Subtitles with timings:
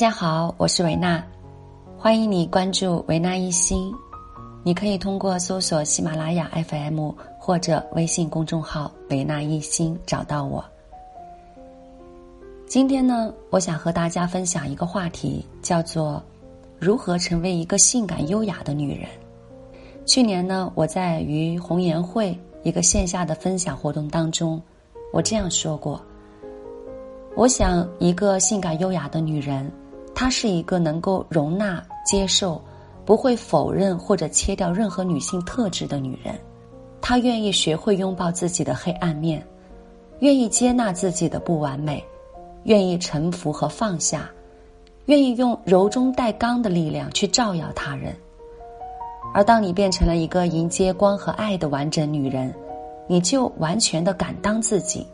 [0.00, 1.22] 大家好，我是维娜，
[1.98, 3.94] 欢迎你关注维娜一心。
[4.62, 10.64] 你可以通过搜索喜马拉雅 FM 或者微信公众号“维娜一心”找到我。
[12.66, 16.22] 今天呢，我想和大家分享一个话题，叫做
[16.80, 19.06] “如何成为一个性感优雅的女人”。
[20.08, 24.58] 去年呢，我在于红颜会一个线下的分享活动当中，
[25.12, 26.00] 我这样说过
[27.36, 29.70] ：“我想一个性感优雅的女人。”
[30.20, 32.60] 她是一个能够容纳、接受，
[33.06, 36.38] 不会否认或者切掉任何女性特质的女人。
[37.00, 39.42] 她愿意学会拥抱自己的黑暗面，
[40.18, 42.04] 愿意接纳自己的不完美，
[42.64, 44.30] 愿意臣服和放下，
[45.06, 48.14] 愿意用柔中带刚的力量去照耀他人。
[49.32, 52.54] 而当你变成了一个迎接光和爱的完整女人，
[53.06, 55.06] 你就完全的敢当自己。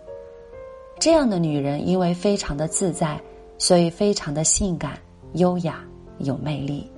[0.99, 3.21] 这样的女人，因为非常的自在。
[3.59, 4.99] 所以非常的性感、
[5.35, 5.81] 优雅、
[6.19, 6.91] 有魅力。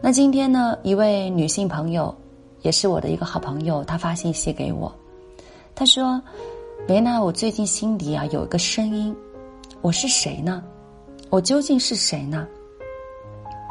[0.00, 2.14] 那今天呢，一位女性朋友，
[2.62, 4.92] 也是我的一个好朋友，她发信息给我，
[5.74, 6.20] 她说
[6.88, 9.14] ：“维娜，我最近心底啊有一个声音，
[9.80, 10.62] 我是谁呢？
[11.30, 12.46] 我究竟是谁呢？”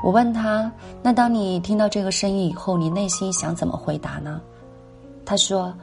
[0.04, 0.72] 我问她
[1.02, 4.42] ：“那当你听到这个声音以后，你内心想怎么回答呢？”
[5.24, 5.74] 她说：“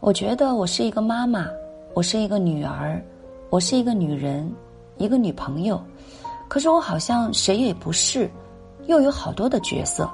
[0.00, 1.46] 我觉得我是一个妈妈，
[1.94, 3.00] 我是一个女儿。”
[3.48, 4.52] 我是一个女人，
[4.98, 5.80] 一个女朋友，
[6.48, 8.28] 可是我好像谁也不是，
[8.86, 10.10] 又有好多的角色。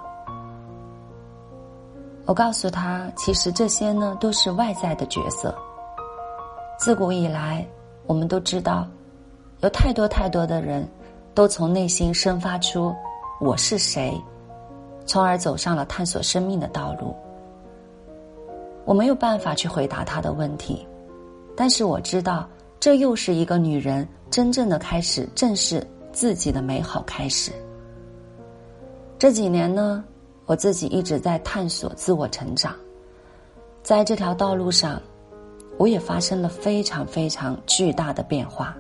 [2.27, 5.55] 我告诉他，其实这些呢都是外在的角色。
[6.79, 7.67] 自古以来，
[8.07, 8.87] 我们都知道，
[9.61, 10.87] 有太多太多的人，
[11.35, 12.95] 都从内心生发出
[13.41, 14.15] “我是谁”，
[15.07, 17.17] 从而走上了探索生命的道路。
[18.85, 20.87] 我没有办法去回答他的问题，
[21.57, 22.47] 但是我知道。
[22.83, 27.53] 这又是一个女人真正的开始，正是自己的美好开始。
[29.21, 30.03] 这几年呢，
[30.47, 32.75] 我自己一直在探索自我成长，
[33.85, 35.01] 在这条道路上，
[35.79, 38.77] 我也发生了非常非常巨大的变化。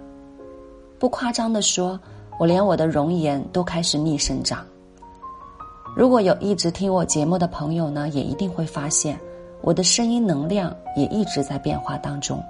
[0.98, 1.96] 不夸张的说，
[2.40, 4.66] 我连我的容颜都开始逆生长。
[5.94, 9.16] 如果有一直听我节目的朋友呢，也一定会发现，
[9.60, 12.42] 我的声音能量也一直在变化当中。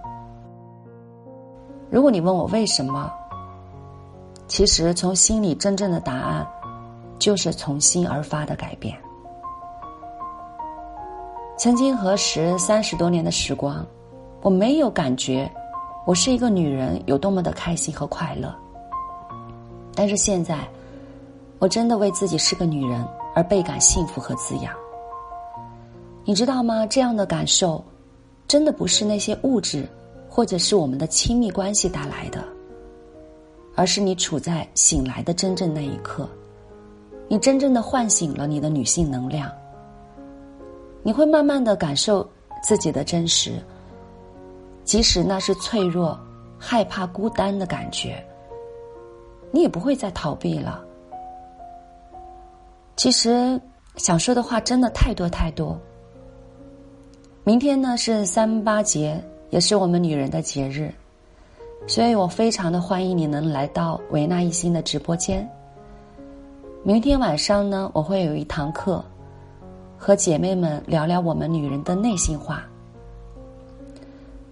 [1.92, 3.12] 如果你问我为什么，
[4.48, 6.46] 其实从心里真正的答案，
[7.18, 8.98] 就是从心而发的改变。
[11.58, 13.84] 曾经何时三十多年的时光，
[14.40, 15.46] 我没有感觉
[16.06, 18.50] 我是一个女人有多么的开心和快乐。
[19.94, 20.66] 但是现在，
[21.58, 24.72] 我真的为自己是个女人而倍感幸福和滋养。
[26.24, 26.86] 你知道吗？
[26.86, 27.84] 这样的感受，
[28.48, 29.86] 真的不是那些物质。
[30.34, 32.42] 或者是我们的亲密关系带来的，
[33.74, 36.26] 而是你处在醒来的真正那一刻，
[37.28, 39.52] 你真正的唤醒了你的女性能量。
[41.02, 42.26] 你会慢慢的感受
[42.62, 43.62] 自己的真实，
[44.84, 46.18] 即使那是脆弱、
[46.58, 48.24] 害怕、孤单的感觉，
[49.50, 50.82] 你也不会再逃避了。
[52.96, 53.60] 其实
[53.96, 55.78] 想说的话真的太多太多。
[57.44, 59.22] 明天呢是三八节。
[59.52, 60.90] 也是我们女人的节日，
[61.86, 65.46] 所以我非常的欢迎你能来到维纳一心的直播间。
[66.82, 69.04] 明天晚上呢，我会有一堂课，
[69.98, 72.66] 和姐妹们聊聊我们女人的内心话。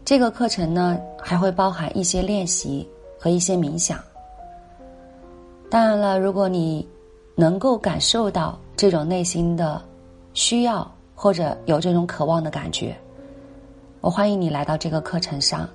[0.05, 2.87] 这个课程呢，还会包含一些练习
[3.19, 3.99] 和一些冥想。
[5.71, 6.87] 当然了，如果你
[7.35, 9.83] 能够感受到这种内心的
[10.35, 12.95] 需要，或者有这种渴望的感觉。
[14.03, 15.69] 我欢迎你来到这个课程上，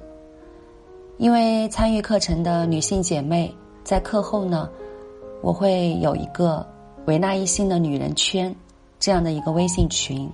[1.17, 4.67] 因为参与课程的女性姐妹在课后呢，
[5.43, 6.65] 我会有一个
[7.05, 8.53] 维纳一心的女人圈
[8.99, 10.27] 这样的一个微信群，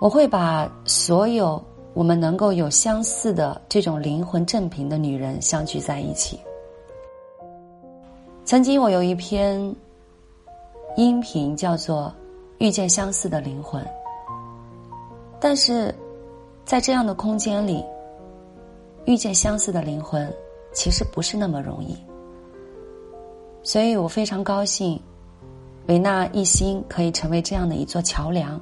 [0.00, 1.60] 我会把所有
[1.94, 6.38] 我们能够有相似的这种灵魂正品的女人相聚在一起。
[8.44, 9.74] 曾经我有一篇
[10.94, 12.06] 音频叫做
[12.64, 13.82] 《遇见相似的灵魂》。
[15.44, 15.92] 但是，
[16.64, 17.84] 在这样的空间里，
[19.06, 20.32] 遇见相似的灵魂，
[20.72, 21.96] 其实不是那么容易。
[23.64, 25.02] 所以我非常高兴，
[25.88, 28.60] 维纳一心可以成为这样的一座桥梁，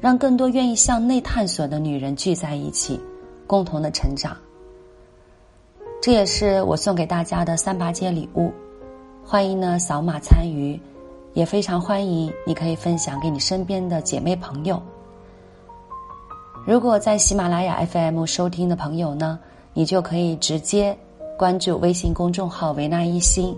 [0.00, 2.98] 让更多愿意向内探索的女人聚在一起，
[3.46, 4.34] 共同的成长。
[6.00, 8.50] 这也是我送给大家的三八节礼物，
[9.22, 10.80] 欢迎呢扫码参与，
[11.34, 14.82] 也非常欢迎你可以分享给你身边的姐妹朋友。
[16.68, 19.38] 如果在喜马拉雅 FM 收听的朋友呢，
[19.72, 20.94] 你就可以直接
[21.38, 23.56] 关注微信公众号“维纳一心”。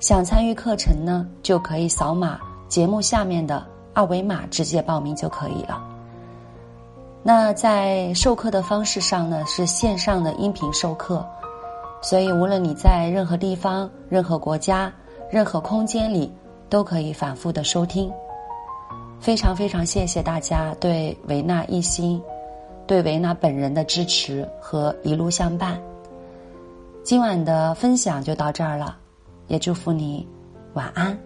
[0.00, 3.62] 想参与课程呢，就可以扫码节目下面的
[3.92, 5.84] 二维码直接报名就可以了。
[7.22, 11.22] 那在授课的方式上呢，是线上的音频授课，
[12.00, 14.90] 所以无论你在任何地方、任何国家、
[15.30, 16.32] 任何空间里，
[16.70, 18.10] 都可以反复的收听。
[19.24, 22.20] 非常非常谢谢大家对维纳一心、
[22.86, 25.80] 对维纳本人的支持和一路相伴。
[27.02, 28.98] 今晚的分享就到这儿了，
[29.48, 30.28] 也祝福你
[30.74, 31.18] 晚安。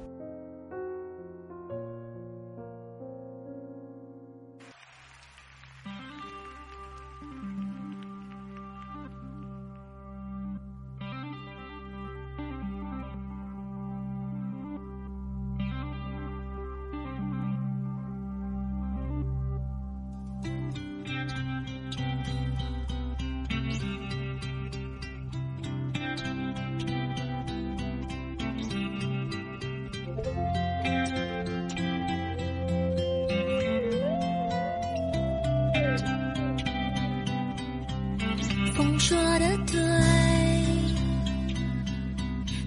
[38.79, 39.77] 风说的对，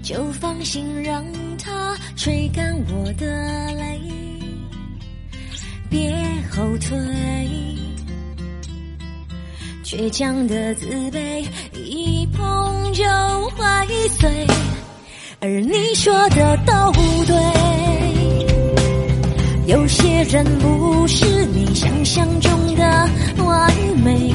[0.04, 1.24] 就放心让
[1.58, 3.26] 它吹干我的
[3.76, 3.98] 泪，
[5.90, 6.14] 别
[6.52, 6.98] 后退。
[9.86, 13.06] 倔强的自卑，一碰就
[13.52, 13.64] 会
[14.20, 14.46] 碎。
[15.40, 16.92] 而你说的都
[17.26, 17.36] 对，
[19.66, 23.10] 有些人不是你想象中的
[23.46, 23.74] 完
[24.04, 24.30] 美，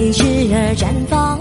[0.00, 0.24] 为之
[0.54, 1.38] 而绽放，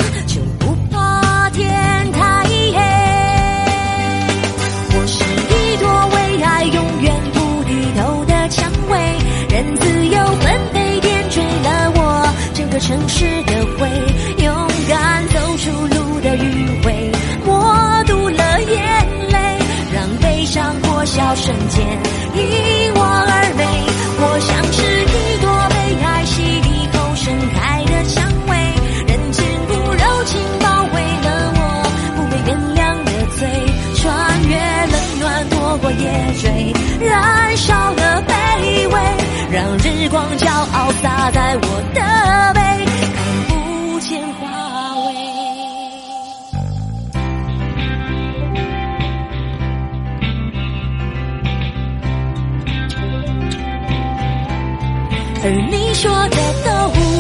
[56.01, 56.69] 说的都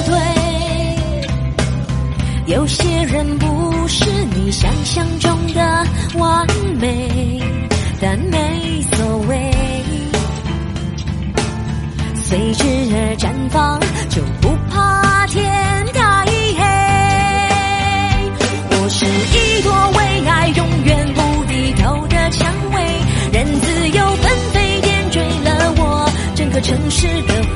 [0.09, 0.15] 对，
[2.55, 5.85] 有些人不是你想象中的
[6.17, 6.47] 完
[6.79, 7.28] 美，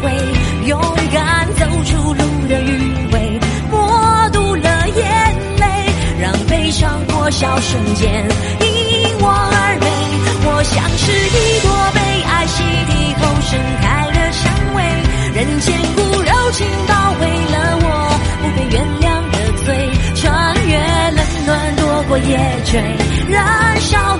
[0.01, 0.12] 会，
[0.68, 0.81] 勇
[1.12, 5.66] 敢走出路的余味，默读了眼泪，
[6.19, 8.26] 让悲伤破晓瞬间
[8.59, 8.68] 因
[9.19, 9.88] 我而美。
[10.45, 14.44] 我像是一朵被爱洗涤后盛开的蔷
[14.76, 14.83] 薇，
[15.33, 17.88] 人间骨柔情包围了我
[18.42, 19.68] 不被原谅的罪，
[20.16, 20.21] 穿
[20.68, 20.71] 越
[21.12, 22.81] 冷暖，躲过夜追，
[23.30, 24.18] 燃烧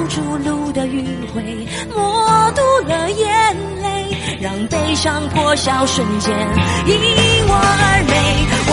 [0.00, 1.42] 敢走出路的迂回，
[1.94, 6.32] 默读了眼泪，让悲伤破晓瞬间
[6.86, 6.96] 因
[7.46, 8.14] 我而美。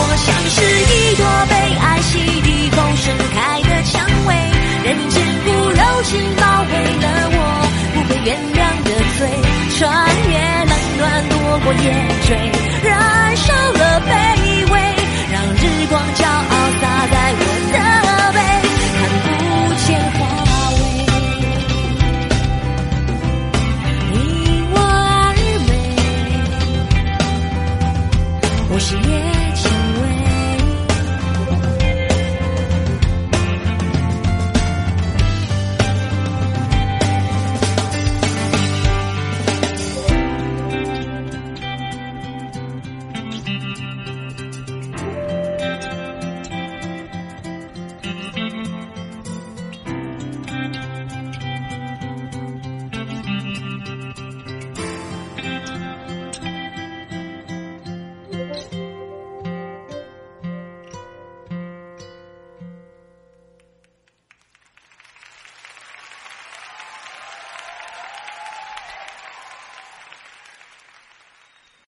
[0.16, 0.56] 像是
[0.88, 3.04] 一朵被爱洗涤后盛
[3.34, 4.34] 开的蔷薇，
[4.84, 7.36] 人间骨柔情包围了我
[7.94, 9.28] 不被原谅的罪，
[9.76, 9.84] 穿
[10.30, 10.32] 越
[10.64, 11.84] 冷暖，躲过夜
[12.26, 12.28] 追，
[12.88, 13.52] 燃烧